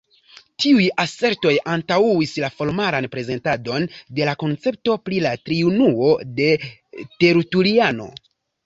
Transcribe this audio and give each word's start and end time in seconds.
Tiuj 0.63 0.85
asertoj 1.03 1.51
antaŭis 1.73 2.33
la 2.45 2.49
formalan 2.61 3.09
prezentadon 3.17 3.87
de 4.21 4.27
la 4.31 4.35
koncepto 4.47 4.97
pri 5.07 5.23
la 5.29 5.37
Triunuo 5.47 6.13
de 6.43 6.53
Tertuliano. 7.07 8.15